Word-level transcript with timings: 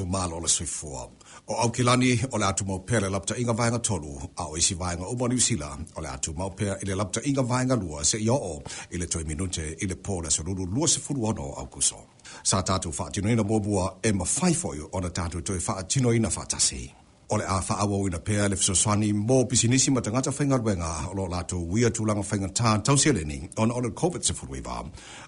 atu 0.00 0.06
malo 0.06 0.40
le 0.40 0.48
soifua 0.48 1.10
o 1.48 1.54
aukilani 1.54 2.20
o 2.32 2.38
le 2.38 2.46
atu 2.46 2.64
maupea 2.64 3.00
le 3.00 3.08
lapataʻiga 3.08 3.54
vaega 3.54 3.78
tolu 3.78 4.12
a 4.36 4.44
o 4.44 4.56
isi 4.56 4.74
vaega 4.74 5.08
uma 5.08 5.24
o 5.24 5.28
niusila 5.28 5.78
o 5.96 6.00
le 6.00 6.08
atu 6.08 6.34
maupea 6.34 6.76
i 6.82 6.86
le 6.86 6.94
lapataʻiga 6.94 7.42
vaega 7.42 7.76
lua 7.76 8.00
seʻia 8.02 8.32
oo 8.32 8.62
i 8.90 8.98
le 8.98 9.06
toe 9.06 9.24
minute 9.24 9.76
i 9.82 9.86
le 9.86 9.94
pō 9.94 10.22
le 10.22 10.28
asolulu 10.28 10.66
lua 10.66 10.88
sefuluono 10.88 11.42
aukuso 11.60 11.98
sa 12.42 12.62
tatou 12.62 12.92
faatinoina 12.92 13.42
muamua 13.42 13.98
e 14.02 14.12
mafai 14.12 14.52
foʻi 14.52 14.88
ona 14.92 15.10
tatou 15.10 15.40
toe 15.40 15.60
faatinoina 15.60 16.30
faatasi 16.30 16.99
o 17.30 17.36
le 17.38 17.44
a 17.46 17.60
faaauauina 17.62 18.18
pea 18.18 18.48
le 18.48 18.56
fesoasoani 18.56 19.12
mo 19.12 19.44
pisinisi 19.44 19.90
ma 19.90 20.00
tagata 20.00 20.32
faigaluega 20.32 20.90
o 21.10 21.14
loo 21.14 21.28
latou 21.34 21.62
uia 21.72 21.90
tulaga 21.90 22.22
faigatā 22.30 22.82
tausia 22.82 23.12
leni 23.12 23.38
ona 23.56 23.74
o 23.74 23.80
le 23.80 23.90
covid 23.90 24.22
sefuluiva 24.22 24.76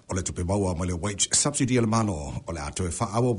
o 0.09 0.13
le 0.15 0.21
tupe 0.21 0.43
maua 0.43 0.75
mai 0.75 0.87
le 0.87 0.93
wage 1.03 1.27
subsidy 1.41 1.77
e 1.77 1.81
le 1.81 1.87
malo 1.87 2.17
o 2.47 2.51
le 2.55 2.59
a 2.59 2.71
toe 2.71 2.91
faaua 2.99 3.33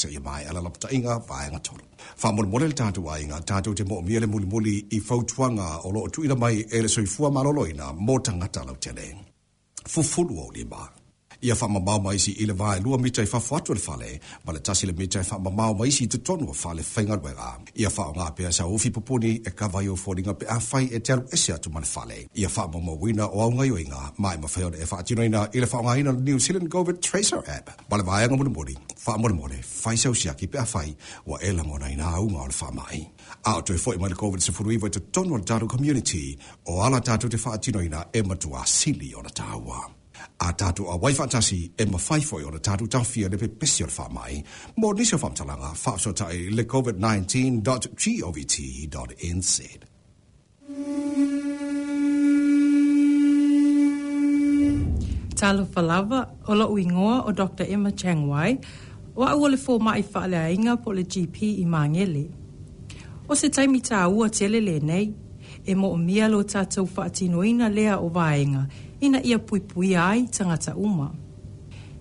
seʻia 0.00 0.20
mae 0.26 0.44
ala 0.48 0.60
lapataʻiga 0.60 1.12
vaega 1.28 1.58
tolu 1.66 1.84
faamolemole 2.22 2.66
le 2.68 2.74
tatou 2.74 3.10
aiga 3.10 3.40
tatou 3.40 3.74
te 3.74 3.84
moomia 3.84 4.20
le 4.20 4.26
mulimuli 4.26 4.74
i 4.96 5.00
fautuaga 5.00 5.68
o 5.86 5.92
loo 5.92 6.08
tuuina 6.08 6.34
mai 6.34 6.56
e 6.76 6.82
le 6.82 6.88
soifua 6.88 7.28
malōlōina 7.36 7.94
mo 8.06 8.18
tagata 8.18 8.64
lautele 8.64 9.06
fufulu 9.88 10.34
ou 10.38 10.50
lima 10.52 11.01
ia 11.42 11.54
faamamao 11.54 12.00
ma 12.00 12.14
isi 12.14 12.32
i 12.32 12.46
le 12.46 12.52
vaelua 12.52 12.98
mita 12.98 13.22
i 13.22 13.26
fafo 13.26 13.56
atu 13.56 13.72
e 13.72 13.74
le 13.74 13.80
fale 13.80 14.20
ma 14.44 14.52
le 14.52 14.60
tasi 14.60 14.86
le 14.86 14.92
mita 14.92 15.20
e 15.20 15.24
faamamao 15.24 15.74
ma 15.74 15.86
isi 15.86 16.04
i 16.04 16.08
totonu 16.08 16.50
o 16.50 16.52
fale 16.52 16.82
faigaluega 16.82 17.58
ia 17.74 17.88
faaaogā 17.88 18.34
pea 18.34 18.52
sa 18.52 18.66
ufi 18.66 18.90
popuni 18.90 19.40
e 19.44 19.50
kava 19.50 19.82
e 19.82 19.86
e 19.86 20.20
i 20.20 20.34
pe 20.34 20.46
a 20.46 20.60
fai 20.60 20.88
e 20.92 21.00
te 21.00 21.12
alu 21.12 21.24
ese 21.32 21.52
atu 21.52 21.70
ma 21.70 21.80
le 21.80 21.86
fale 21.86 22.28
ia 22.34 22.48
faamaumauina 22.48 23.26
o 23.26 23.42
augaioiga 23.42 24.12
ma 24.18 24.34
e 24.34 24.38
mafai 24.38 24.64
ona 24.64 24.76
e 24.76 24.86
faatinoina 24.86 25.48
i 25.52 25.60
le 25.60 25.66
faaogāina 25.66 26.12
le 26.12 26.20
new 26.20 26.38
zealand 26.38 26.68
covid 26.68 27.00
tracer 27.00 27.42
app. 27.46 27.70
Ma 27.90 27.96
le 27.96 28.02
vaega 28.02 28.36
mulimuli 28.36 28.76
faamolemole 29.04 29.62
faisausiaki 29.62 30.46
pe 30.46 30.58
a 30.58 30.64
fai 30.64 30.94
ua 31.26 31.38
e 31.42 31.52
lagonaina 31.52 32.04
auga 32.14 32.42
o 32.42 32.46
le 32.46 32.54
faamaʻi 32.60 33.00
a 33.44 33.56
o 33.56 33.62
toe 33.62 33.76
foʻi 33.76 33.98
mai 33.98 34.10
le 34.10 34.16
covid-19 34.16 34.86
i 34.86 34.90
totonu 34.90 35.34
o 35.34 35.38
le 35.38 35.44
tatou 35.44 35.68
community 35.68 36.38
o 36.66 36.82
ala 36.82 37.00
tatou 37.00 37.28
te 37.28 37.36
faatinoina 37.36 38.06
e 38.12 38.22
matuā 38.22 38.62
sili 38.66 39.14
o 39.14 39.22
tāua. 39.22 40.01
A 40.38 40.52
tātou 40.52 40.90
a 40.90 40.96
waifa 40.98 41.26
tasi 41.26 41.72
e 41.78 41.84
ma 41.86 41.98
foi 41.98 42.44
o 42.44 42.50
na 42.50 42.58
tātou 42.58 42.88
tawhia 42.88 43.28
le 43.30 43.38
pe 43.38 43.48
pesi 43.48 43.84
o 43.84 43.86
le 43.86 43.92
whaamai, 43.92 44.44
mō 44.78 44.94
nisio 44.96 45.18
whamtalanga 45.18 45.74
e 46.32 46.50
le 46.50 46.64
covid19.govt.nz. 46.64 49.60
Talo 55.42 55.66
Falava, 55.66 56.28
o 56.46 56.54
la 56.54 56.68
uingoa 56.68 57.24
o 57.26 57.32
Dr. 57.32 57.66
Emma 57.68 57.90
Changwai, 57.90 58.58
o 59.16 59.24
au 59.24 59.48
le 59.48 59.56
fō 59.56 59.80
mai 59.80 60.02
whaale 60.02 60.38
a 60.38 60.50
inga 60.50 60.76
po 60.76 60.92
le 60.92 61.02
GP 61.02 61.42
i 61.58 61.64
Māngele. 61.66 62.30
O 63.28 63.34
se 63.34 63.50
taimi 63.50 63.80
tā 63.82 64.06
ua 64.06 64.28
tele 64.30 64.60
le 64.60 64.78
nei, 64.80 65.12
e 65.66 65.74
mo 65.74 65.90
o 65.92 65.96
mia 65.96 66.28
lo 66.28 66.42
tātou 66.42 66.86
whaatinoina 66.86 67.68
lea 67.74 67.98
o 67.98 68.08
vaenga, 68.08 68.68
ina 69.02 69.18
ia 69.22 69.38
pui 69.38 69.60
pui 69.60 69.96
ai 69.96 70.26
tangata 70.26 70.76
uma. 70.76 71.10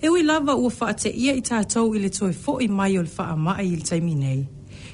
E 0.01 0.09
ui 0.09 0.23
lava 0.23 0.55
ua 0.55 0.69
whaate 0.69 1.09
ia 1.09 1.33
i 1.33 1.41
tātou 1.41 1.95
i 1.95 1.99
le 1.99 2.09
toi 2.09 2.33
fo 2.33 2.59
i 2.61 2.67
mai 2.67 2.97
o 2.97 3.01
le 3.01 3.09
wha 3.17 3.35
mai 3.35 3.65
i 3.67 3.75
le 3.75 3.85
taimi 3.85 4.13
nei. 4.15 4.41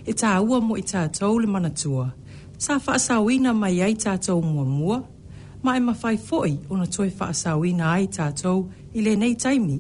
E 0.07 0.13
tā 0.16 0.31
ua 0.40 0.62
mo 0.63 0.78
i 0.79 0.84
tātou 0.84 1.40
le 1.40 1.47
manatua. 1.47 2.07
Sa 2.57 2.79
wha 2.79 2.95
asawina 2.95 3.53
mai 3.53 3.81
ai 3.84 3.95
tātou 3.95 4.40
mua 4.44 4.63
mua, 4.66 5.01
ma 5.63 5.75
e 5.75 5.84
mawhai 5.84 6.18
foi 6.18 6.53
o 6.69 6.78
na 6.79 6.88
toi 6.88 7.09
wha 7.19 7.28
asawina 7.35 7.91
ai 7.91 8.07
tātou 8.07 8.69
i 8.95 9.03
le 9.03 9.16
nei 9.16 9.35
taimi. 9.35 9.79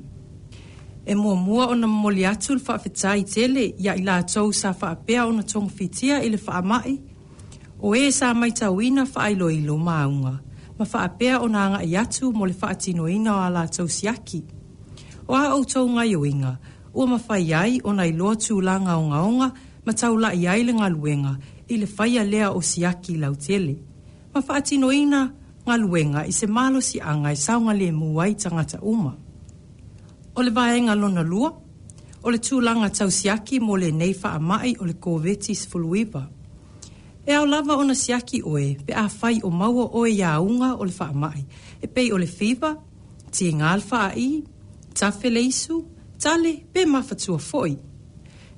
E 1.07 1.15
mua 1.15 1.35
mua 1.35 1.69
o 1.71 1.75
na 1.75 1.87
moli 1.87 2.25
atu 2.27 2.55
le 2.55 2.63
wha 2.67 2.77
tele 3.23 3.71
ia 3.79 3.95
i 3.95 4.03
lātou 4.03 4.51
sa 4.53 4.73
wha 4.81 4.91
apea 4.91 5.27
o 5.27 5.31
na 5.31 5.43
tonga 5.43 5.71
fitia 5.71 6.19
i 6.23 6.29
le 6.29 6.39
wha 6.47 6.61
mai. 6.61 6.99
O 7.79 7.95
e 7.95 8.11
sa 8.11 8.33
mai 8.33 8.51
tauina 8.51 9.07
wha 9.15 9.23
ailo 9.23 9.49
ilo 9.49 9.77
maunga 9.77 10.46
ma 10.77 10.85
whaapea 10.85 11.41
o 11.41 11.47
nā 11.49 11.63
ngā 11.73 11.79
i 11.89 11.95
atu 11.97 12.31
mo 12.33 12.45
le 12.45 12.53
whaatino 12.53 13.07
ina 13.09 13.33
o 13.33 13.39
ala 13.41 13.65
tau 13.67 13.87
siaki. 13.89 14.43
O 15.27 15.33
a 15.33 15.49
au 15.55 15.63
tau 15.65 15.87
ngai 15.89 16.15
o 16.15 16.25
inga, 16.25 16.53
ua 16.93 17.05
ma 17.05 17.17
whai 17.17 17.53
ai 17.53 17.79
o 17.83 17.93
nai 17.93 18.11
loa 18.13 18.35
tū 18.37 18.61
langa 18.61 18.97
o 18.97 19.07
ngaonga 19.09 19.49
ma 19.85 19.93
tau 19.93 20.17
la 20.17 20.33
i 20.33 20.47
ai 20.47 20.63
le 20.63 20.73
ngaluenga 20.73 21.33
i 21.69 21.77
le 21.81 21.87
whaia 21.97 22.23
lea 22.23 22.51
o 22.53 22.61
siaki 22.61 23.17
lau 23.17 23.35
tele. 23.35 23.75
Ma 24.33 24.41
whaatino 24.41 24.91
ina 24.93 25.21
ngaluenga 25.65 26.27
i 26.29 26.31
se 26.31 26.47
malo 26.47 26.81
si 26.81 27.01
anga 27.01 27.33
i 27.33 27.35
saunga 27.35 27.73
le 27.73 27.91
muai 27.91 28.35
tangata 28.35 28.77
uma. 28.81 29.15
O 30.35 30.41
le 30.41 30.51
vaenga 30.51 30.95
lona 30.95 31.23
lua, 31.23 31.49
o 32.23 32.29
le 32.29 32.37
tūlanga 32.37 32.91
tau 32.93 33.09
siaki 33.09 33.59
mo 33.59 33.75
le 33.75 33.91
nei 33.91 34.13
wha 34.13 34.37
mai 34.39 34.75
o 34.79 34.85
le 34.85 34.93
kōvetis 34.93 35.65
fuluiva. 35.67 36.36
E 37.27 37.33
au 37.35 37.45
lava 37.45 37.75
ona 37.75 37.91
siaki 37.95 38.39
oe, 38.39 38.77
pe 38.87 38.93
a 38.95 39.09
fai 39.11 39.41
o 39.43 39.49
maua 39.51 39.89
oe 39.99 40.13
ia 40.15 40.37
unga 40.39 40.69
o 40.79 40.85
le 40.87 40.93
wha 40.95 41.11
mai. 41.11 41.41
E 41.83 41.87
pei 41.87 42.11
o 42.15 42.17
le 42.17 42.27
fiba, 42.27 42.69
ti 43.35 43.49
ngā 43.51 43.67
alfa 43.67 43.99
a 44.05 44.13
i, 44.15 44.29
ta 44.95 45.09
feleisu, 45.11 45.81
tale, 46.23 46.53
pe 46.71 46.85
mawhatua 46.87 47.39
foi. 47.39 47.73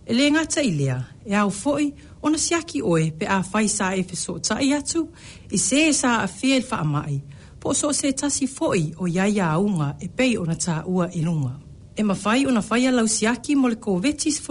E 0.06 0.14
le 0.14 0.30
ngata 0.36 0.62
i 0.62 0.70
lea, 0.78 1.00
e 1.26 1.34
au 1.34 1.50
foi, 1.50 1.90
ona 2.22 2.38
siaki 2.38 2.84
oe, 2.86 3.10
pe 3.18 3.26
a 3.26 3.40
fai 3.42 3.66
sa 3.68 3.96
e 3.98 4.04
fiso 4.04 4.38
i 4.62 4.70
atu, 4.78 5.08
i 5.50 5.58
se 5.58 5.88
e 5.90 5.94
sa 5.94 6.20
a 6.22 6.28
fie 6.28 6.60
le 6.60 6.68
wha 6.70 6.84
mai, 6.84 7.18
po 7.60 7.74
so 7.74 7.90
se 7.92 8.14
tasi 8.14 8.46
foi 8.46 8.94
o 9.00 9.08
ia 9.08 9.26
ia 9.28 9.58
unga, 9.58 9.96
e 10.00 10.08
pei 10.10 10.38
ona 10.38 10.56
ta 10.56 10.84
ua 10.86 11.10
ilunga. 11.10 11.58
E 11.98 12.04
mawhai 12.04 12.46
ona 12.46 12.62
fai 12.62 12.86
a 12.86 12.92
lausiaki 12.92 13.56
mo 13.56 13.68
le 13.68 13.76
kōvetis 13.76 14.38
e 14.40 14.44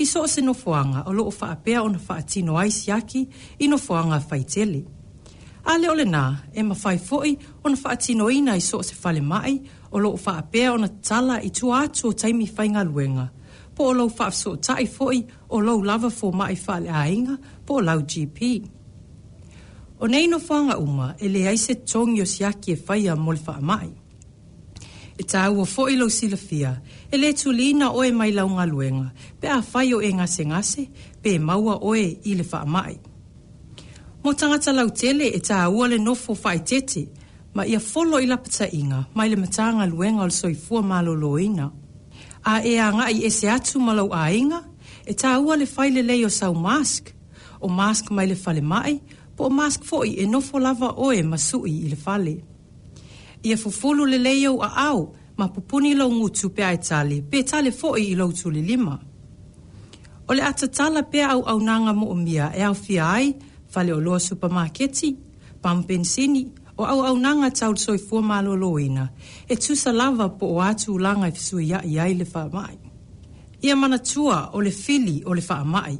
i 0.00 0.06
so 0.06 0.26
se 0.26 0.40
no 0.40 0.54
foanga 0.54 1.02
o 1.06 1.12
lo 1.12 1.26
o 1.28 1.30
fa 1.30 1.50
apea 1.52 1.82
o 1.82 1.92
fa 1.98 2.14
atino 2.16 2.56
ai 2.56 2.70
siaki 2.70 3.28
i 3.58 3.68
no 3.68 3.76
foanga 3.76 4.20
fai 4.20 4.44
tele. 4.44 4.84
A 5.64 5.76
le 5.76 5.90
ole 5.90 6.04
nā, 6.04 6.36
e 6.54 6.62
ma 6.62 6.74
fai 6.74 6.96
foi 6.98 7.36
o 7.62 7.76
fa 7.76 7.90
atino 7.92 8.30
ina 8.30 8.56
i 8.56 8.60
so 8.60 8.80
se 8.82 8.94
fale 8.94 9.20
mai 9.20 9.60
o 9.92 9.98
lo 9.98 10.12
o 10.12 10.16
fa 10.16 10.38
apea 10.38 10.72
o 10.72 10.88
tala 11.02 11.42
i 11.42 11.50
tu 11.50 11.70
atu 11.72 12.08
o 12.08 12.12
taimi 12.12 12.46
fai 12.46 12.68
luenga. 12.68 13.30
Po 13.74 13.90
o 13.90 13.92
lo 13.92 14.08
fa 14.08 14.26
afso 14.28 14.56
tai 14.56 14.86
foi 14.86 15.26
o 15.50 15.60
lo 15.60 15.82
lava 15.82 16.08
fo 16.08 16.32
mai 16.32 16.56
fale 16.56 16.88
a 16.88 17.04
po 17.66 17.74
o 17.74 17.80
lau 17.80 18.00
GP. 18.00 18.62
O 20.00 20.06
nei 20.06 20.26
no 20.28 20.38
foanga 20.38 20.78
uma 20.78 21.14
e 21.20 21.28
le 21.28 21.46
aise 21.46 21.74
tongi 21.84 22.22
o 22.22 22.26
siaki 22.26 22.72
e 22.72 22.76
fai 22.76 23.06
a 23.06 23.14
mol 23.14 23.36
fa 23.36 23.60
mai. 23.60 23.92
E 25.18 25.22
tā 25.22 25.50
ua 25.52 25.66
foi 25.66 25.96
lo 25.96 26.08
silafia 26.08 26.80
e 27.12 27.16
le 27.18 27.32
tulina 27.34 27.90
oe 27.90 28.12
mai 28.12 28.32
launga 28.32 28.66
luenga, 28.66 29.10
pe 29.40 29.48
a 29.48 29.60
whai 29.72 29.94
o 29.94 30.00
e 30.00 30.12
ngase 30.12 30.44
ngase, 30.46 30.88
pe 31.22 31.38
maua 31.38 31.78
oe 31.82 32.04
i 32.24 32.34
le 32.34 32.44
whaamai. 32.44 32.98
Mo 34.22 34.32
tangata 34.32 34.72
lau 34.72 34.90
tele 34.90 35.26
e 35.28 35.40
tā 35.40 35.66
ua 35.68 35.88
le 35.88 35.98
nofo 35.98 36.36
whai 36.42 36.60
tete, 36.60 37.08
ma 37.54 37.66
ia 37.66 37.80
folo 37.80 38.20
i 38.20 38.26
lapata 38.26 38.68
inga, 38.72 39.06
mai 39.14 39.28
le 39.28 39.36
matanga 39.36 39.86
luenga 39.86 40.22
o 40.22 40.28
le 40.30 40.36
soifua 40.40 40.82
malo 40.82 41.14
loina. 41.14 41.70
A 42.44 42.60
e 42.64 42.78
a 42.78 42.92
ngai 42.92 43.24
e 43.26 43.30
se 43.30 43.48
atu 43.48 43.80
malau 43.80 44.12
a 44.12 44.30
inga, 44.30 44.62
e 45.06 45.12
tā 45.12 45.34
ua 45.42 45.56
le 45.56 45.66
whai 45.66 45.90
le 45.90 46.02
leo 46.02 46.28
sau 46.28 46.54
mask, 46.54 47.10
o 47.60 47.68
mask 47.68 48.10
mai 48.10 48.26
le 48.26 48.36
fale 48.36 48.60
mai, 48.62 49.00
po 49.36 49.48
o 49.48 49.50
mask 49.50 49.84
foi 49.84 50.14
e 50.14 50.26
nofo 50.26 50.58
lava 50.58 50.94
oe 50.96 51.22
masui 51.22 51.84
i 51.84 51.88
le 51.88 51.96
fale 51.96 52.36
ia 53.42 53.56
fufulu 53.56 54.04
le 54.04 54.18
leo 54.18 54.62
a 54.62 54.68
au 54.88 55.14
ma 55.40 55.48
pupuni 55.48 55.94
lo 55.94 56.06
ngutu 56.10 56.50
pe 56.52 56.62
ai 56.64 56.78
tali 56.78 57.22
pe 57.22 57.42
tali 57.42 57.70
foi 57.72 58.10
i 58.12 58.14
lo 58.14 58.28
tuli 58.28 58.60
lima. 58.60 59.00
O 60.28 60.34
le 60.36 60.42
atatala 60.42 61.02
pe 61.02 61.22
au 61.22 61.40
au 61.48 61.60
nanga 61.60 61.92
mo 61.92 62.06
umia 62.14 62.52
e 62.54 62.62
au 62.62 62.74
fia 62.74 63.04
ai 63.16 63.34
fale 63.72 63.92
o 63.92 64.00
loa 64.00 64.18
supermarketi, 64.18 65.16
pampensini 65.62 66.42
o 66.76 66.84
au 66.84 67.00
au 67.08 67.16
nanga 67.16 67.50
tau 67.50 67.74
soi 67.76 67.98
fua 67.98 68.20
malo 68.20 68.52
loina 68.54 69.08
e 69.48 69.56
tusa 69.56 69.92
lava 69.92 70.28
po 70.28 70.46
o 70.46 70.60
atu 70.60 70.98
langa 70.98 71.28
i 71.28 71.32
fisui 71.32 71.64
ia 71.68 71.80
i 71.84 71.98
ai 71.98 72.14
le 72.14 72.26
wha 72.34 72.48
mai. 72.52 72.76
Ia 73.62 73.76
mana 73.76 73.98
tua 73.98 74.50
o 74.52 74.60
le 74.60 74.70
fili 74.70 75.22
o 75.24 75.32
le 75.32 75.42
wha 75.48 75.64
mai. 75.64 75.98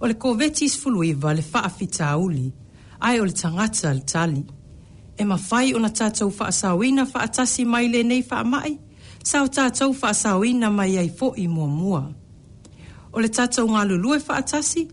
O 0.00 0.06
le 0.06 0.14
kovetis 0.14 0.78
fuluiva 0.80 1.34
le 1.34 1.42
wha 1.52 1.68
fita 1.68 2.16
uli 2.16 2.52
ai 3.00 3.18
o 3.20 3.24
le 3.24 3.32
tangata 3.32 3.92
le 3.92 4.04
tali 4.12 4.42
e 5.18 5.24
mawhai 5.24 5.72
o 5.74 5.78
na 5.80 5.88
tātou 5.88 6.30
whaasawina 6.30 7.06
whaatasi 7.12 7.64
mai 7.64 7.88
le 7.88 8.02
nei 8.04 8.22
whaamai, 8.22 8.76
sao 9.24 9.46
tātou 9.48 9.94
whaasawina 9.96 10.70
mai 10.72 10.96
ai 10.98 11.08
fo 11.08 11.32
i 11.36 11.46
mua 11.48 11.66
mua. 11.66 12.02
O 13.12 13.20
le 13.20 13.28
tātou 13.28 13.68
ngā 13.72 13.86
lulue 13.88 14.20
whaatasi, 14.20 14.84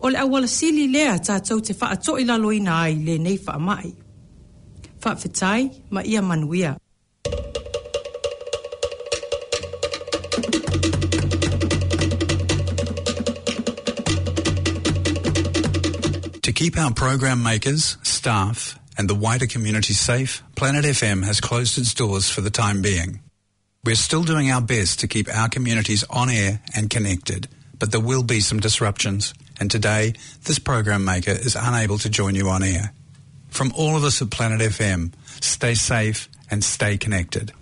o 0.00 0.08
le 0.08 0.18
awala 0.22 0.48
sili 0.48 0.88
lea 0.88 1.18
tātou 1.18 1.60
te 1.60 1.76
whaato 1.76 2.16
i 2.20 2.24
laloina 2.24 2.80
ai 2.86 2.96
le 2.96 3.18
nei 3.18 3.36
whaamai. 3.36 3.92
Whaafetai 5.04 5.70
ma 5.90 6.02
ia 6.02 6.22
manuia. 6.22 6.76
To 16.42 16.52
keep 16.52 16.78
our 16.78 16.92
program 16.94 17.42
makers, 17.42 17.98
staff, 18.02 18.78
and 18.96 19.08
the 19.08 19.14
wider 19.14 19.46
community 19.46 19.92
safe, 19.92 20.42
Planet 20.54 20.84
FM 20.84 21.24
has 21.24 21.40
closed 21.40 21.78
its 21.78 21.94
doors 21.94 22.30
for 22.30 22.40
the 22.40 22.50
time 22.50 22.82
being. 22.82 23.20
We're 23.84 23.94
still 23.94 24.24
doing 24.24 24.50
our 24.50 24.60
best 24.60 25.00
to 25.00 25.08
keep 25.08 25.28
our 25.28 25.48
communities 25.48 26.04
on 26.10 26.28
air 26.28 26.60
and 26.74 26.90
connected, 26.90 27.48
but 27.78 27.92
there 27.92 28.00
will 28.00 28.22
be 28.22 28.40
some 28.40 28.58
disruptions, 28.58 29.32
and 29.60 29.70
today 29.70 30.14
this 30.44 30.58
program 30.58 31.04
maker 31.04 31.30
is 31.30 31.56
unable 31.58 31.98
to 31.98 32.08
join 32.08 32.34
you 32.34 32.48
on 32.48 32.62
air. 32.62 32.92
From 33.48 33.72
all 33.76 33.96
of 33.96 34.04
us 34.04 34.20
at 34.20 34.30
Planet 34.30 34.60
FM, 34.60 35.12
stay 35.40 35.74
safe 35.74 36.28
and 36.50 36.64
stay 36.64 36.98
connected. 36.98 37.52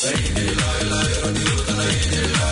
Sayyidi 0.00 0.46
la 0.60 0.70
ilaha 0.82 1.08
illallah, 1.10 1.56
Sayyidi 1.76 2.22
la 2.36 2.48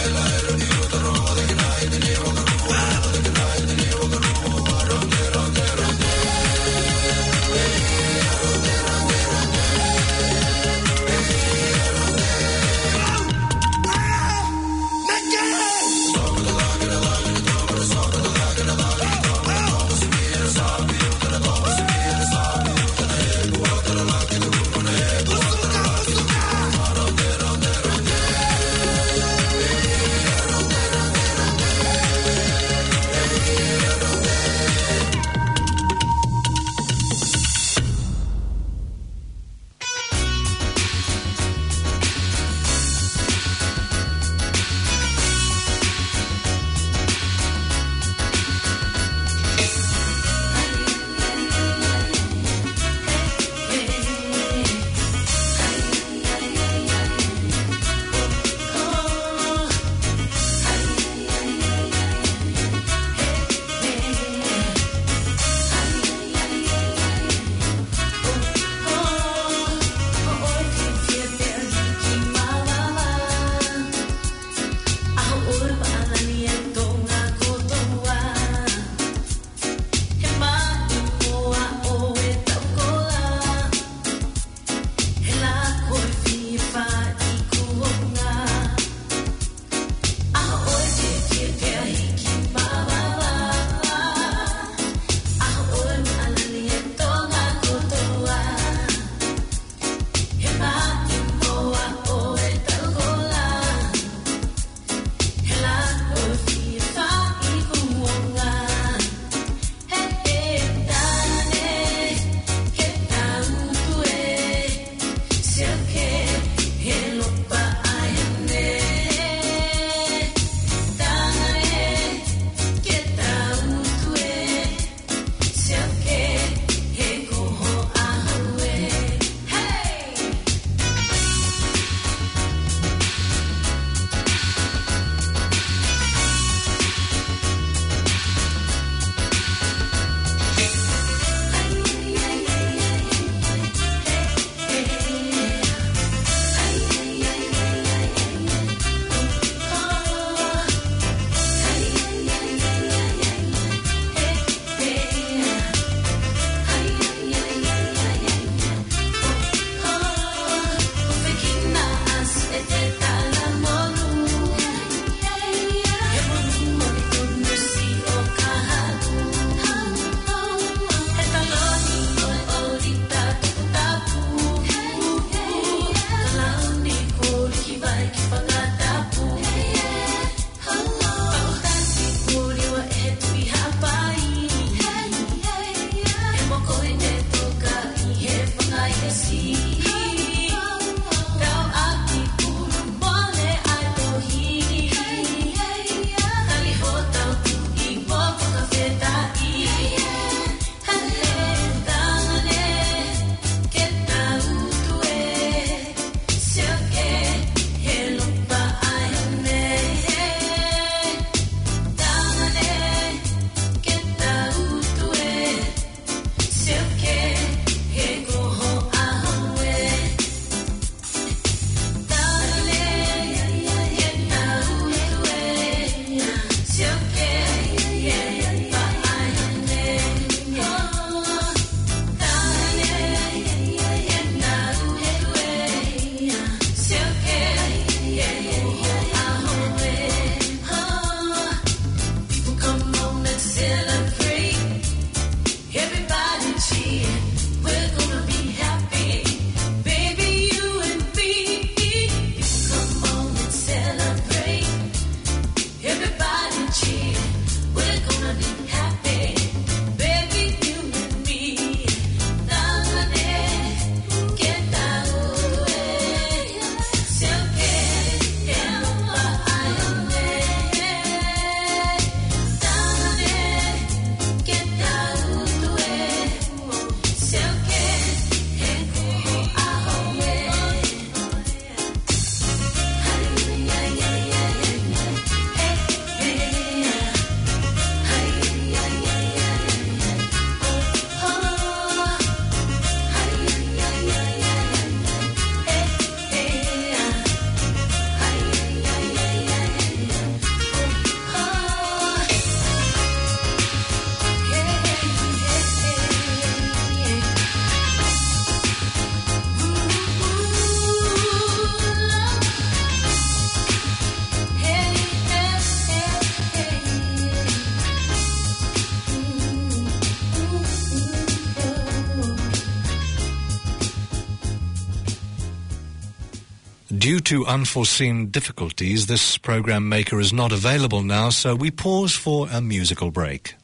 to 327.25 327.47
unforeseen 327.47 328.31
difficulties, 328.31 329.07
this 329.07 329.39
program 329.39 329.89
maker 329.89 330.21
is 330.21 330.33
not 330.33 330.53
available 330.53 331.03
now, 331.03 331.31
so 331.31 331.55
we 331.55 331.71
pause 331.71 332.15
for 332.15 332.49
a 332.51 332.61
musical 332.61 333.11
break. 333.11 333.55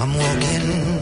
I'm 0.00 0.14
walking 0.14 0.97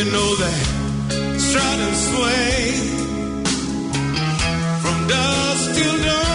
You 0.00 0.10
know 0.10 0.34
that 0.36 1.38
strut 1.38 1.78
and 1.86 1.94
sway 1.94 2.72
from 4.80 5.08
dusk 5.08 5.74
till 5.74 6.04
dawn. 6.04 6.29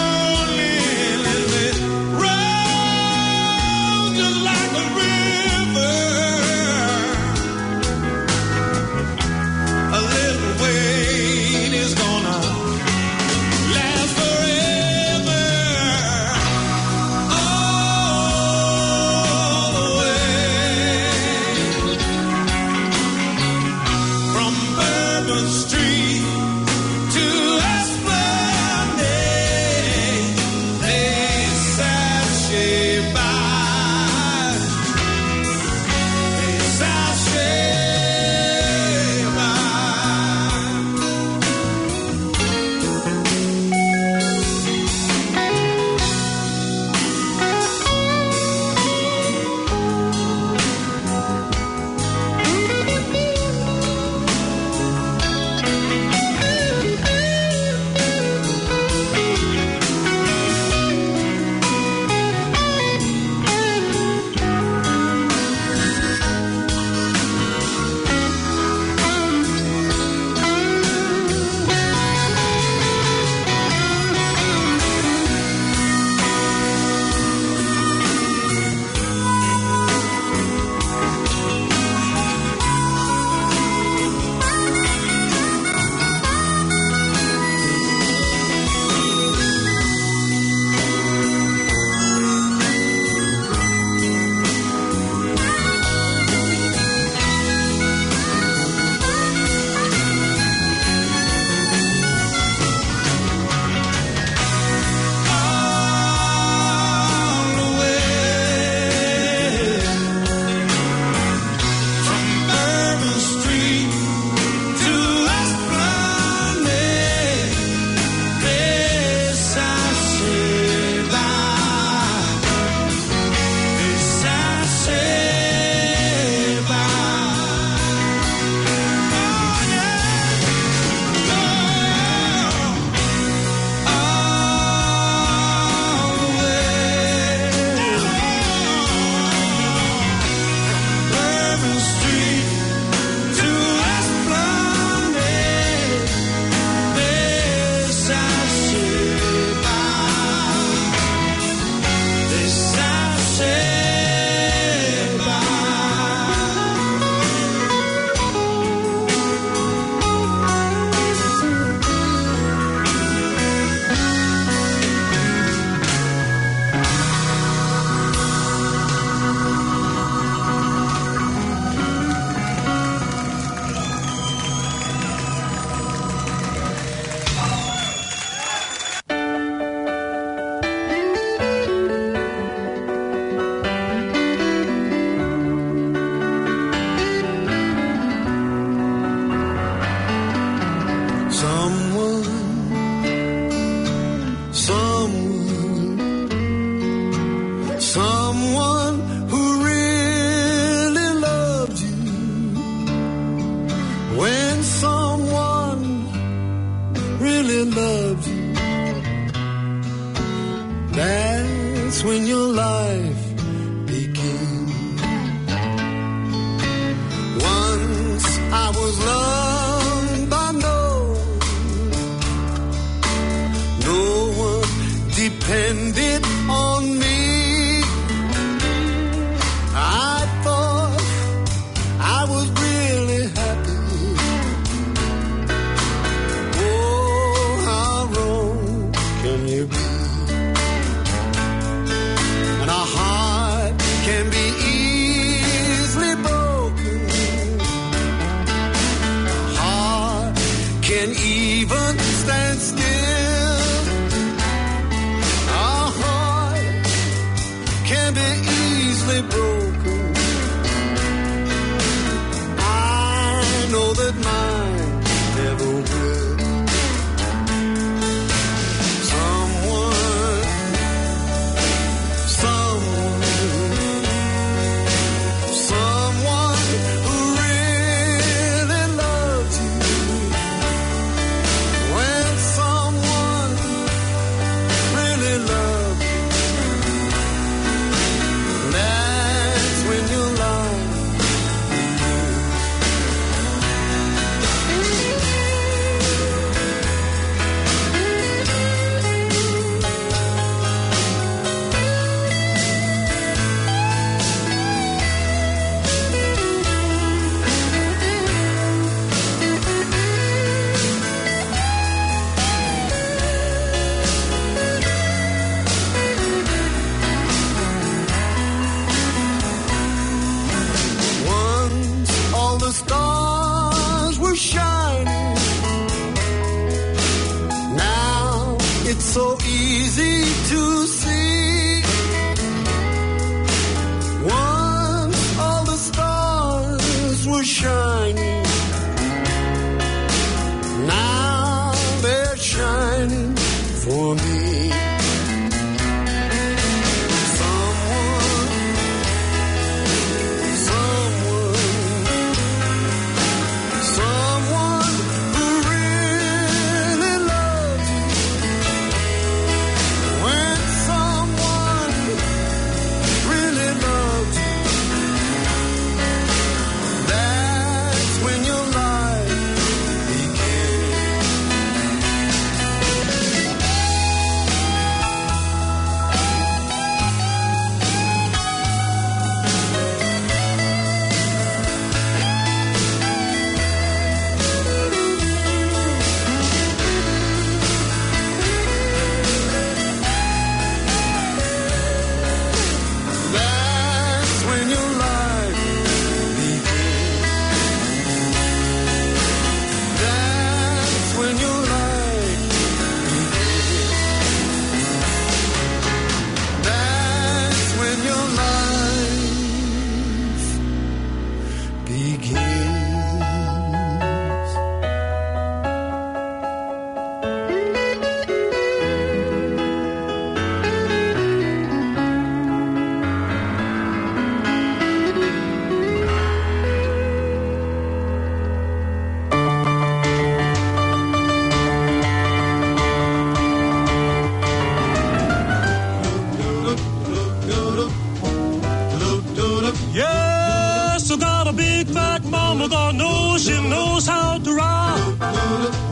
knows 443.96 444.08
how 444.08 444.38
to 444.38 444.54
rock. 444.54 445.20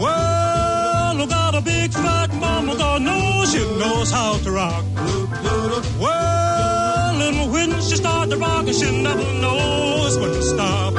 Well, 0.04 1.22
I 1.22 1.26
got 1.30 1.56
a 1.56 1.62
big 1.62 1.94
fat 1.94 2.34
mama, 2.36 2.76
God 2.76 3.02
knows 3.02 3.54
she 3.54 3.60
knows 3.80 4.12
how 4.12 4.38
to 4.44 4.52
rock. 4.52 4.84
Well, 6.02 7.22
and 7.28 7.54
when 7.54 7.72
she 7.82 7.96
starts 7.96 8.32
to 8.32 8.38
rock, 8.38 8.68
she 8.68 8.90
never 9.02 9.28
knows 9.44 10.18
when 10.20 10.32
to 10.32 10.44
stop. 10.44 10.94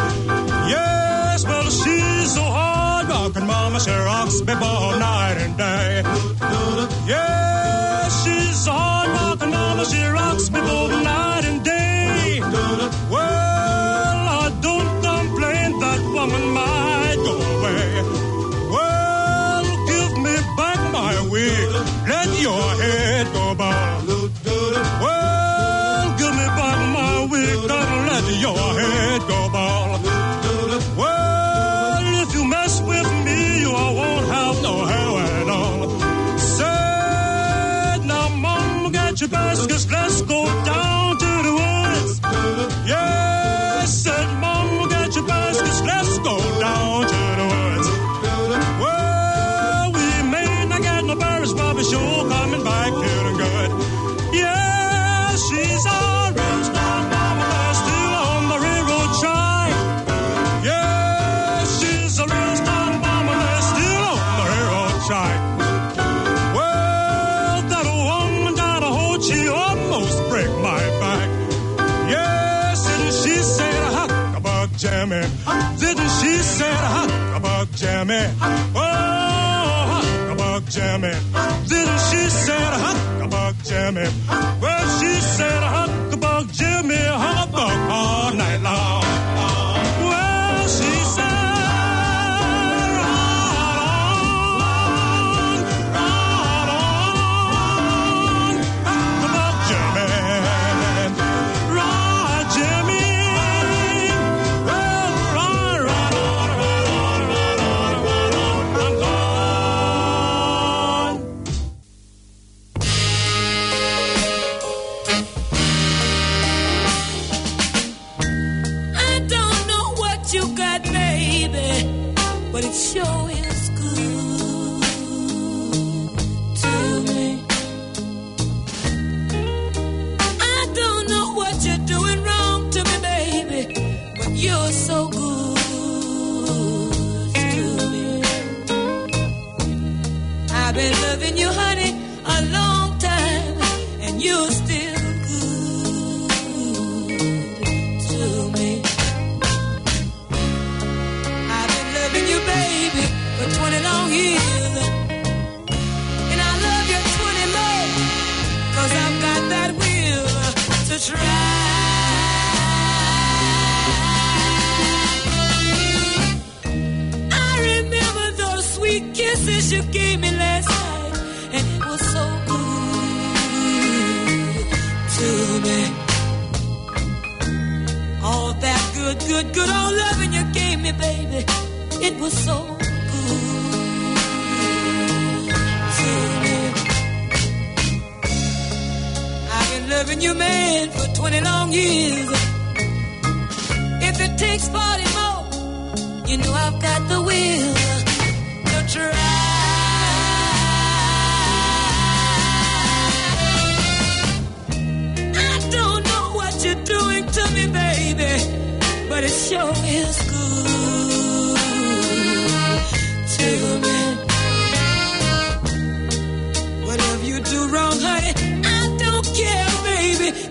Yes, 0.75 1.45
well, 1.45 1.69
she's 1.69 2.35
so 2.35 2.43
hard 2.43 3.09
rocking, 3.09 3.47
mama, 3.47 3.81
she 3.81 3.91
rocks 3.91 4.41
me 4.41 4.55
all 4.55 4.99
night 4.99 5.37
and 5.45 5.57
day. 5.59 6.03
Yes, 7.07 8.25
she's 8.25 8.65
so 8.65 8.73
hard 8.73 9.11
rocking, 9.11 9.51
mama, 9.51 9.85
she 9.85 10.03
rocks 10.07 10.51
me 10.51 10.61
all 10.61 10.89
night 10.89 11.45
and 11.45 11.64
day. 11.64 11.64
your 22.45 22.53
head. 22.53 22.84
Jimmy? 78.05 78.35
Oh, 78.77 80.03
huckabug 80.03 80.71
Jimmy. 80.71 81.15
Didn't 81.69 82.01
she 82.11 82.29
say 82.29 82.65
huckabug 82.85 83.55
Jimmy? 83.67 84.07
Well, 84.61 85.01
she 85.01 85.21
said 85.23 85.63
huckabug 85.63 86.53
Jimmy, 86.53 86.97
huckabug 86.97 87.91
all 87.91 88.35
night 88.35 88.61
long. 88.61 89.04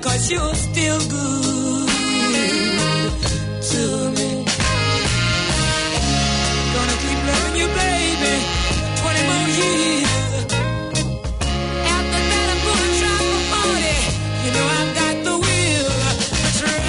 Cause 0.03 0.29
you're 0.31 0.55
still 0.55 0.99
good 1.09 1.89
to 3.71 3.83
me. 4.17 4.29
Gonna 6.73 6.97
keep 7.03 7.19
loving 7.29 7.55
you, 7.61 7.67
baby, 7.83 8.33
20 8.99 9.23
more 9.29 9.49
years. 9.61 10.11
After 11.95 12.21
that, 12.31 12.45
I'm 12.51 12.59
gonna 12.67 12.89
try 12.99 13.17
for 13.29 13.41
40. 13.53 13.95
You 14.43 14.49
know 14.55 14.67
I've 14.79 14.91
got 14.99 15.15
the 15.27 15.35
will 15.45 15.91
to 16.35 16.45
try. 16.59 16.83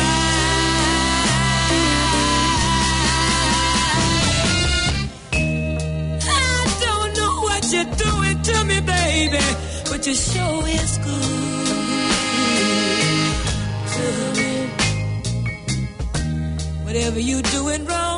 I 6.27 6.67
don't 6.85 7.11
know 7.19 7.35
what 7.47 7.63
you're 7.73 7.93
doing 8.07 8.39
to 8.49 8.57
me, 8.65 8.79
baby, 8.81 9.45
but 9.89 10.03
sure 10.05 10.67
is 10.67 10.99
Whatever 16.95 17.19
you're 17.19 17.43
doing 17.43 17.85
wrong, 17.87 18.14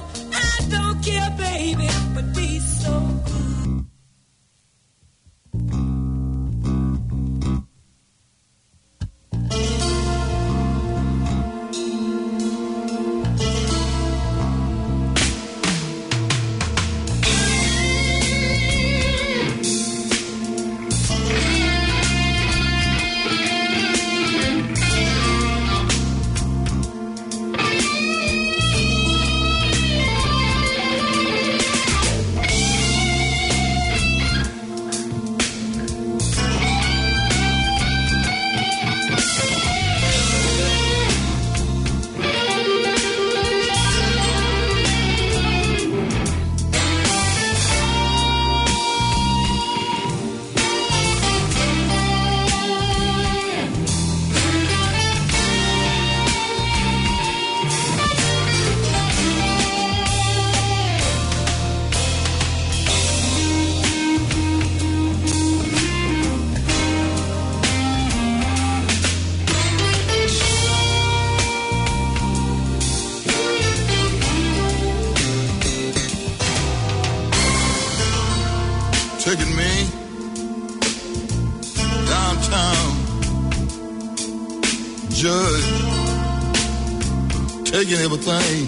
taking 87.87 88.05
everything 88.05 88.67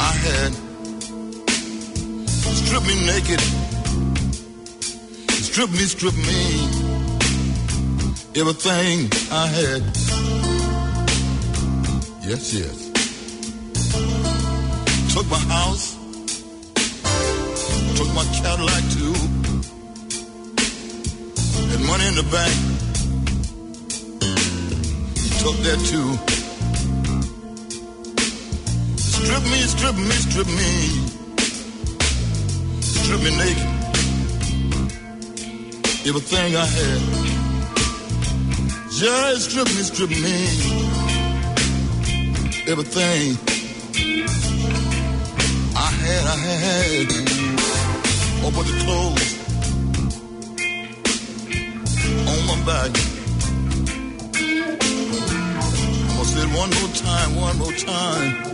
I 0.00 0.12
had. 0.24 0.52
Strip 2.28 2.82
me 2.86 2.94
naked. 3.06 3.40
Strip 5.30 5.70
me, 5.70 5.84
strip 5.94 6.16
me. 6.16 6.42
Everything 8.40 9.10
I 9.30 9.46
had. 9.46 9.82
Yes, 12.24 12.54
yes. 12.54 12.78
Took 15.12 15.28
my 15.30 15.38
house 15.38 15.98
took 17.96 18.14
my 18.14 18.24
Cadillac 18.32 18.82
too. 18.96 19.14
Had 21.68 21.80
money 21.86 22.06
in 22.08 22.14
the 22.14 22.26
bank. 22.32 22.54
Took 25.42 25.56
that 25.64 25.78
too. 25.90 26.31
Strip 29.24 29.44
me, 29.44 29.60
strip 29.74 29.96
me, 29.96 30.10
strip 30.10 30.46
me. 30.48 30.70
Strip 32.80 33.20
me 33.22 33.30
naked. 33.36 33.68
Everything 36.08 36.56
I 36.56 36.66
had. 36.66 37.00
Just 38.90 39.50
strip 39.50 39.68
me, 39.68 39.82
strip 39.82 40.10
me. 40.10 40.38
Everything 42.66 43.36
I 45.76 45.88
had, 46.02 46.24
I 46.26 46.36
had. 46.36 47.06
Oh, 48.44 48.50
but 48.56 48.64
the 48.66 48.74
clothes 48.82 49.28
on 52.28 52.40
my 52.50 52.56
back. 52.66 52.90
I'm 56.08 56.16
gonna 56.16 56.24
say 56.24 56.42
it 56.42 56.50
one 56.58 56.70
more 56.70 56.92
time, 56.96 57.30
one 57.36 57.56
more 57.58 57.72
time. 57.72 58.51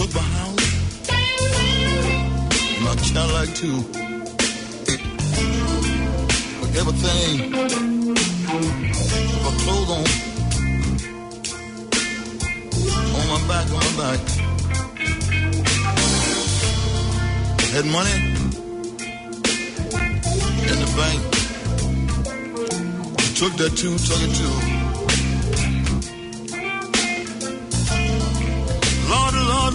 Took 0.00 0.14
my 0.14 0.22
house, 0.22 1.10
my 2.84 2.94
Cadillac 3.12 3.48
too. 3.54 3.78
With 6.60 6.74
everything, 6.80 7.32
my 9.44 9.52
clothes 9.60 9.90
on, 9.96 10.04
on 13.18 13.24
my 13.28 13.40
back, 13.50 13.66
on 13.76 13.82
my 13.84 13.92
back. 14.00 14.20
Had 17.74 17.86
money 17.96 18.16
in 20.70 20.76
the 20.82 20.88
bank. 20.96 21.20
Took 23.36 23.52
that 23.58 23.72
too, 23.76 23.94
took 23.98 24.22
it 24.22 24.32
too. 24.34 24.69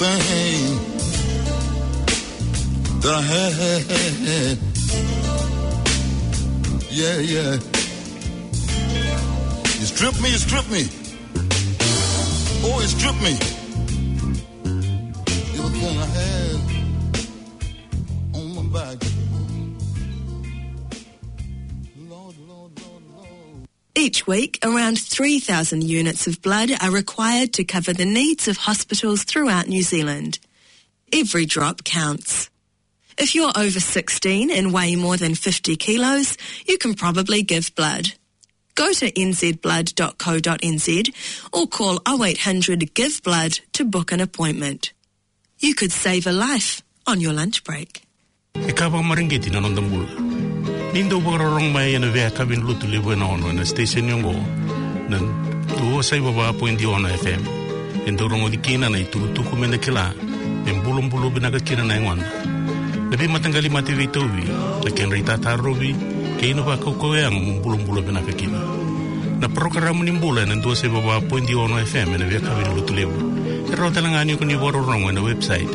That 0.00 0.16
I 3.04 3.20
had. 3.20 4.58
Yeah, 6.90 7.18
yeah. 7.18 7.58
He 9.76 9.84
stripped 9.84 10.22
me, 10.22 10.30
he 10.30 10.38
stripped 10.38 10.70
me. 10.70 10.88
Oh, 12.64 12.78
he 12.80 12.86
stripped 12.86 13.20
me. 13.22 13.59
Around 24.62 24.98
3,000 24.98 25.84
units 25.84 26.26
of 26.26 26.42
blood 26.42 26.70
are 26.80 26.90
required 26.90 27.52
to 27.54 27.64
cover 27.64 27.92
the 27.92 28.04
needs 28.04 28.48
of 28.48 28.56
hospitals 28.56 29.22
throughout 29.24 29.68
New 29.68 29.82
Zealand. 29.82 30.38
Every 31.12 31.46
drop 31.46 31.84
counts. 31.84 32.50
If 33.18 33.34
you're 33.34 33.52
over 33.56 33.80
16 33.80 34.50
and 34.50 34.72
weigh 34.72 34.96
more 34.96 35.16
than 35.16 35.34
50 35.34 35.76
kilos, 35.76 36.36
you 36.66 36.78
can 36.78 36.94
probably 36.94 37.42
give 37.42 37.74
blood. 37.74 38.06
Go 38.74 38.92
to 38.92 39.10
nzblood.co.nz 39.10 41.14
or 41.52 41.66
call 41.66 42.00
0800 42.08 42.94
Give 42.94 43.22
Blood 43.22 43.60
to 43.72 43.84
book 43.84 44.12
an 44.12 44.20
appointment. 44.20 44.94
You 45.58 45.74
could 45.74 45.92
save 45.92 46.26
a 46.26 46.32
life 46.32 46.80
on 47.06 47.20
your 47.20 47.34
lunch 47.34 47.62
break. 47.64 48.02
nindo 50.92 51.20
bororong 51.22 51.70
mai 51.70 51.94
ena 51.94 52.10
vea 52.10 52.30
kabin 52.30 52.62
lutu 52.66 52.86
libu 52.90 53.12
ena 53.14 53.26
ono 53.34 53.50
ena 53.50 53.64
station 53.64 54.08
yongo 54.10 54.34
na 55.10 55.18
tuo 55.78 56.02
sai 56.02 56.20
baba 56.20 56.52
po 56.58 56.66
indi 56.66 56.86
ono 56.86 57.08
FM 57.08 57.42
en 58.06 58.16
dorongo 58.18 58.48
di 58.50 58.58
kina 58.58 58.88
na 58.90 58.98
itu 58.98 59.18
tuku 59.34 59.56
mena 59.56 59.78
kila 59.78 60.14
en 60.66 60.82
bulum 60.82 61.08
bulu 61.10 61.30
bina 61.30 61.50
ka 61.54 61.58
kina 61.62 61.84
na 61.86 61.94
engon 61.94 62.18
lebih 63.10 63.28
matanggali 63.30 63.70
mati 63.70 63.92
vi 63.94 64.06
tobi 64.10 64.44
na 64.84 64.90
ken 64.90 65.10
rita 65.14 65.38
tarobi 65.38 65.94
ke 66.42 66.50
ino 66.50 66.62
ba 66.66 66.76
koko 66.76 67.14
yang 67.14 67.38
e 67.38 67.60
bulum 67.62 67.86
bulu 67.86 68.02
bina 68.02 68.20
ka 68.26 68.32
kina 68.34 68.58
na 69.40 69.48
program 69.48 70.02
ni 70.02 70.10
mbula 70.10 70.42
na 70.46 70.58
tuo 70.58 70.74
sai 70.74 70.90
baba 70.90 71.20
po 71.22 71.38
indi 71.38 71.54
ono 71.54 71.78
FM 71.78 72.14
ena 72.18 72.26
vea 72.26 72.40
kavin 72.42 72.74
lutu 72.74 72.94
libu 72.98 73.14
e 73.14 73.18
Terus 73.70 73.94
telangani 73.94 74.34
kuni 74.34 74.58
bororong 74.58 75.14
ena 75.14 75.22
website. 75.22 75.70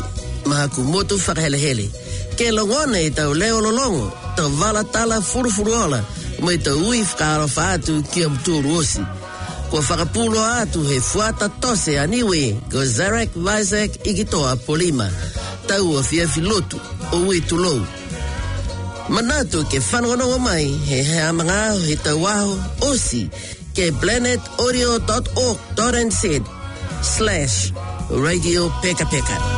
maha 0.45 0.67
ku 0.67 0.81
motu 0.81 1.15
whakahelehele. 1.17 2.04
Ke 2.35 2.51
longone 2.51 2.99
i 3.07 3.11
tau 3.15 3.31
leo 3.33 3.61
lolongo, 3.63 4.11
tau 4.35 4.49
wala 4.59 4.83
tala 4.83 5.21
furufuru 5.21 5.71
ola, 5.85 6.01
mai 6.43 6.57
tau 6.57 6.77
ui 6.89 6.99
whakaro 7.03 7.47
whaatu 7.55 8.03
ki 8.11 8.23
am 8.27 8.35
tūru 8.43 8.77
osi. 8.79 9.01
Kua 9.69 9.81
whakapulo 9.81 10.41
atu 10.43 10.83
he 10.89 10.99
fuata 10.99 11.49
tose 11.61 11.99
aniwe, 11.99 12.55
ko 12.71 12.85
Zarek 12.85 13.29
Vizek 13.35 13.91
Igitoa 14.05 14.55
Polima, 14.67 15.09
tau 15.67 15.93
o 15.95 16.03
fiafi 16.03 16.41
lotu, 16.41 16.79
o 17.13 17.17
ui 17.27 17.41
tulou. 17.41 17.81
Manatu 19.09 19.63
ke 19.71 19.79
whanonga 19.79 20.37
mai, 20.39 20.65
he 20.89 21.03
hea 21.03 21.31
mga 21.31 21.71
he 21.87 21.95
tau 21.95 22.27
aho, 22.27 22.57
osi, 22.91 23.29
ke 23.75 23.91
planetaudio.org.nz 24.01 26.41
slash 27.01 27.71
Radio 28.09 28.69
Peka 28.83 29.05
Peka. 29.07 29.54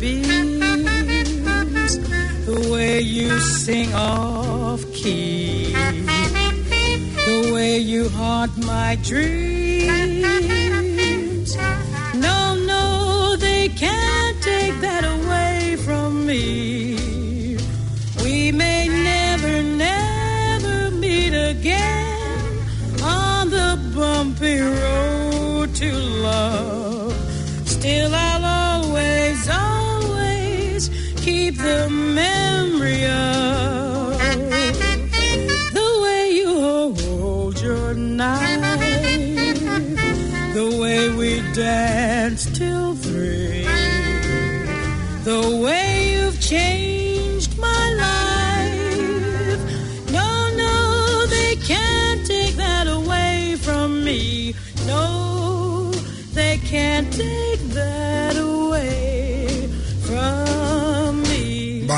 Just 0.00 0.37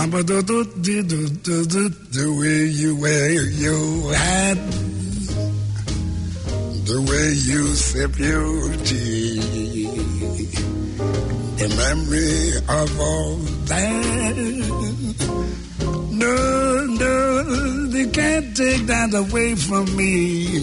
Do 0.00 0.22
do 0.22 0.42
do 0.42 0.64
do 0.64 1.28
do 1.28 1.66
do 1.66 1.88
the 1.90 2.26
way 2.40 2.64
you 2.64 2.96
wear 2.96 3.42
your 3.42 4.14
hat, 4.14 4.56
the 6.86 7.00
way 7.06 7.28
you 7.34 7.66
sip 7.74 8.18
your 8.18 8.76
tea, 8.86 9.38
the 11.58 11.68
memory 11.76 12.56
of 12.80 12.98
all 12.98 13.36
that. 13.68 14.36
No, 16.12 16.86
no, 16.86 17.86
they 17.88 18.06
can't 18.06 18.56
take 18.56 18.86
that 18.86 19.12
away 19.12 19.54
from 19.54 19.84
me. 19.96 20.60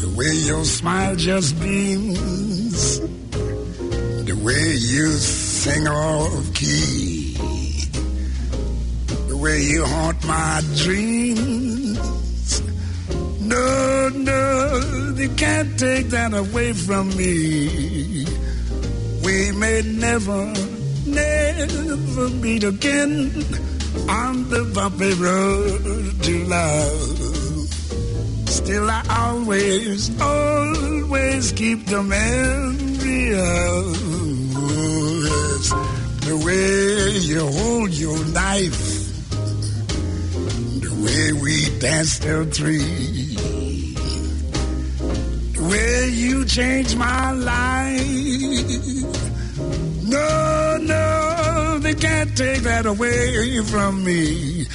The 0.00 0.12
way 0.16 0.34
your 0.34 0.64
smile 0.64 1.14
just 1.14 1.58
beams, 1.60 2.98
the 2.98 4.34
way 4.42 4.74
you 4.74 5.06
sing 5.12 5.86
off 5.86 6.52
key 6.54 7.11
way 9.42 9.60
you 9.60 9.84
haunt 9.84 10.24
my 10.24 10.62
dreams. 10.76 12.62
No, 13.40 14.08
no, 14.14 15.14
you 15.16 15.28
can't 15.30 15.76
take 15.76 16.06
that 16.10 16.32
away 16.32 16.72
from 16.72 17.08
me. 17.16 18.24
We 19.24 19.50
may 19.52 19.82
never, 19.82 20.54
never 21.06 22.28
meet 22.44 22.62
again 22.62 23.32
on 24.08 24.48
the 24.48 24.70
bumpy 24.72 25.12
road 25.14 26.22
to 26.22 26.44
love. 26.44 27.18
Still, 28.48 28.88
I 28.88 29.02
always, 29.10 30.20
always 30.20 31.50
keep 31.50 31.86
the 31.86 32.02
memory 32.02 33.34
of 33.34 33.92
the 36.28 36.36
way 36.46 37.18
you 37.18 37.40
hold 37.44 37.90
your 37.90 38.24
knife 38.26 38.91
way 41.02 41.32
we 41.32 41.78
danced 41.78 42.22
till 42.22 42.44
three, 42.46 43.34
the 45.52 45.68
way 45.70 46.08
you 46.10 46.44
changed 46.44 46.96
my 46.96 47.32
life. 47.32 48.06
No, 50.04 50.78
no, 50.80 51.78
they 51.80 51.94
can't 51.94 52.36
take 52.36 52.62
that 52.62 52.86
away 52.86 53.60
from 53.64 54.04
me. 54.04 54.66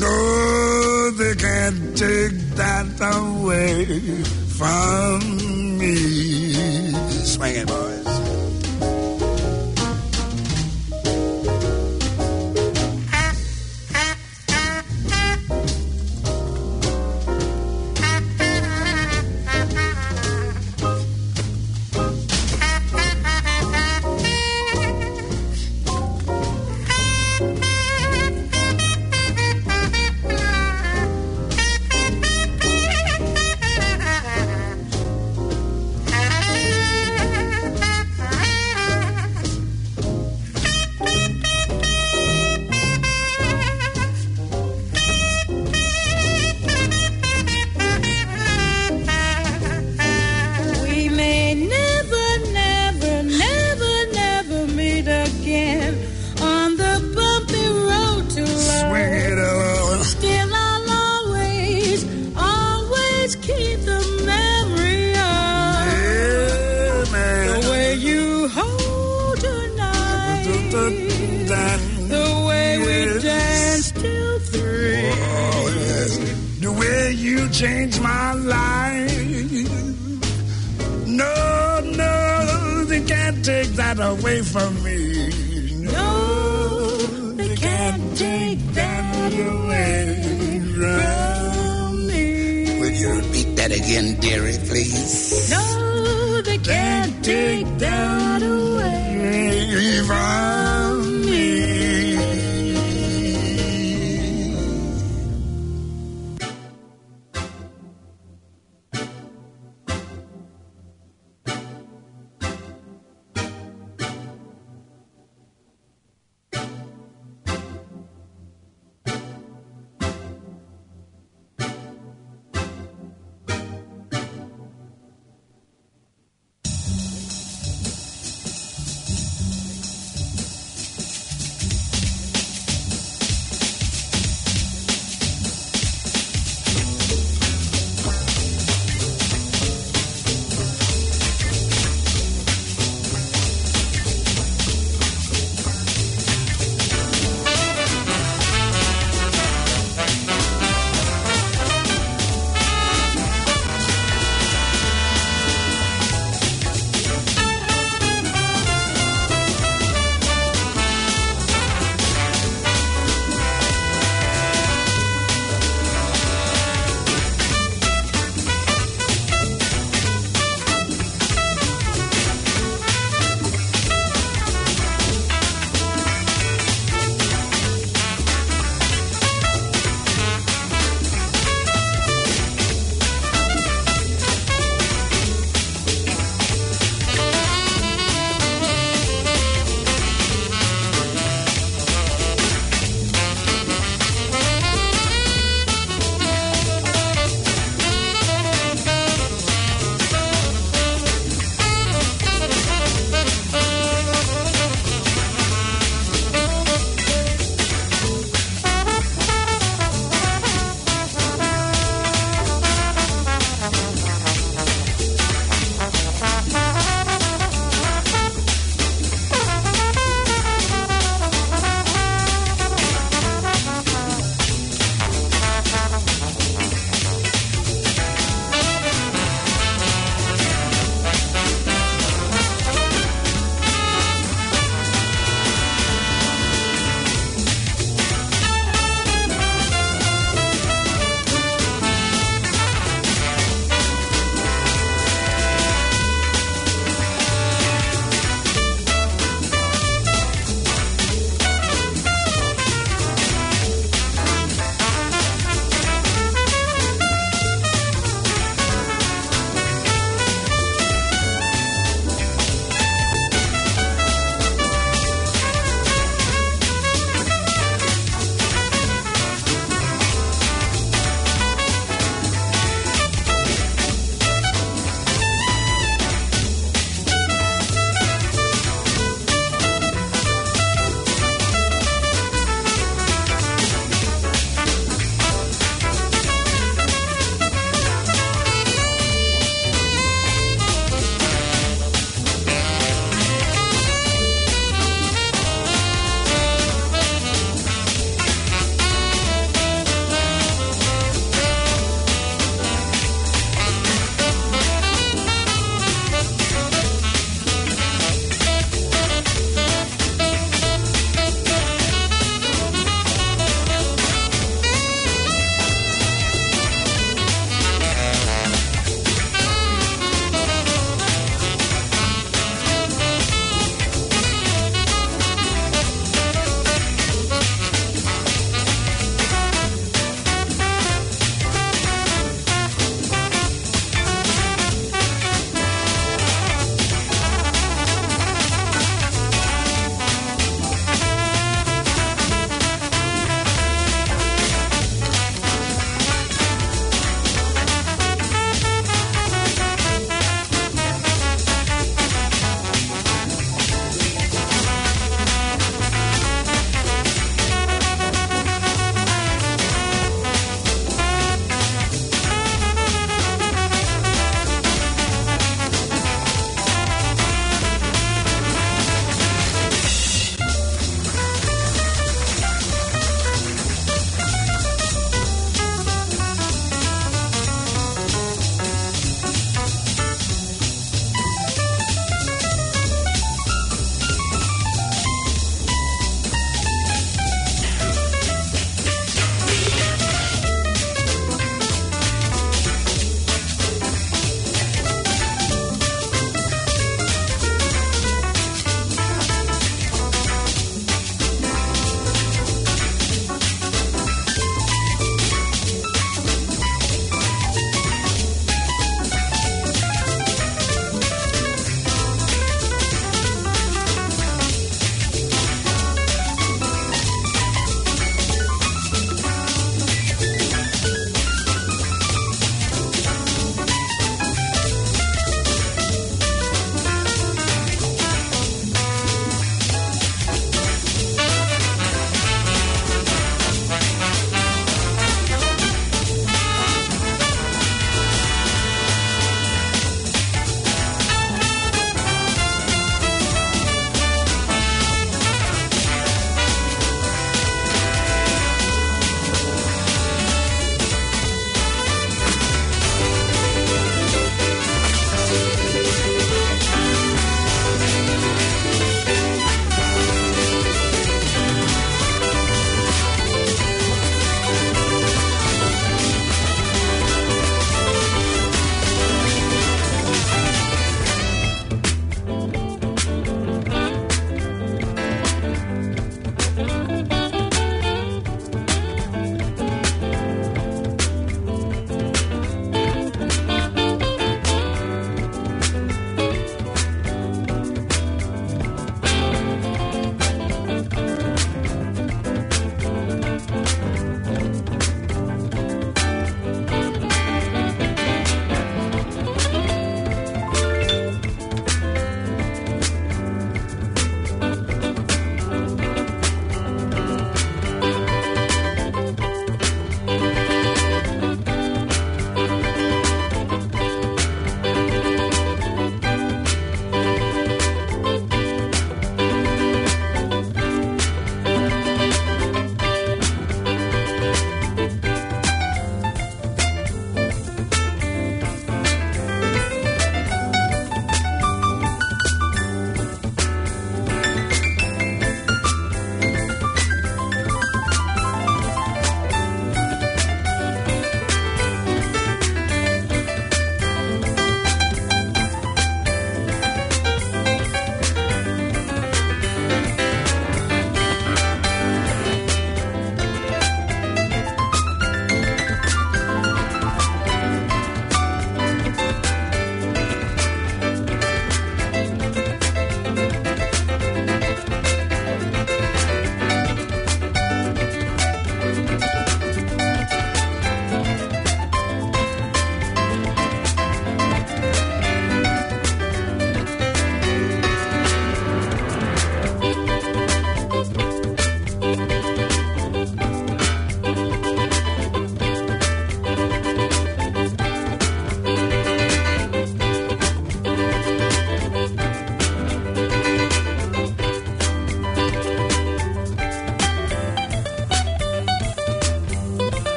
No, 0.00 1.10
they 1.12 1.34
can't 1.34 1.96
take 1.96 2.38
that 2.56 2.86
away 3.00 3.84
from 4.58 5.78
me. 5.78 6.92
Swing 7.24 7.56
it, 7.56 7.66
boys. 7.68 7.95